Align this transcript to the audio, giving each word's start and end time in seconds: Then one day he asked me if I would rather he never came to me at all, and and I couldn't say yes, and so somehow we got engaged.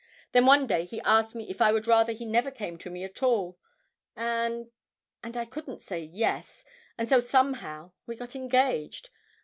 Then 0.31 0.47
one 0.47 0.65
day 0.65 0.85
he 0.85 0.99
asked 1.01 1.35
me 1.35 1.47
if 1.47 1.61
I 1.61 1.71
would 1.71 1.85
rather 1.85 2.11
he 2.11 2.25
never 2.25 2.49
came 2.49 2.79
to 2.79 2.89
me 2.89 3.03
at 3.03 3.21
all, 3.21 3.59
and 4.15 4.71
and 5.21 5.37
I 5.37 5.45
couldn't 5.45 5.83
say 5.83 5.99
yes, 6.01 6.65
and 6.97 7.07
so 7.07 7.19
somehow 7.19 7.91
we 8.07 8.15
got 8.15 8.35
engaged. 8.35 9.11